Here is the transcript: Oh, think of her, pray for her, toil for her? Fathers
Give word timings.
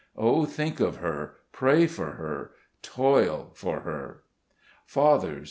Oh, 0.17 0.45
think 0.45 0.79
of 0.79 0.95
her, 0.95 1.35
pray 1.51 1.85
for 1.85 2.13
her, 2.13 2.53
toil 2.81 3.51
for 3.53 3.81
her? 3.81 4.23
Fathers 4.87 5.39